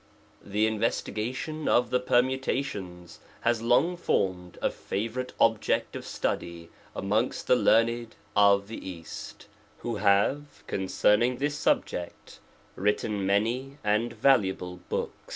THE 0.43 0.65
investigation 0.65 1.67
of 1.67 1.91
the 1.91 1.99
permutations 1.99 3.19
has 3.41 3.61
long 3.61 3.95
formed 3.95 4.57
a 4.59 4.71
favorite 4.71 5.31
object 5.39 5.95
of 5.95 6.07
study 6.07 6.71
amongst 6.95 7.45
the 7.45 7.55
learned 7.55 8.15
of 8.35 8.67
the 8.67 8.83
East; 8.83 9.45
who 9.81 9.97
have, 9.97 10.63
c0ncernu>g 10.67 11.37
this 11.37 11.53
C 11.55 11.69
ii) 11.69 11.71
subject, 11.75 12.39
written 12.75 13.27
many 13.27 13.77
and 13.83 14.11
valuable 14.13 14.79
boob. 14.89 15.11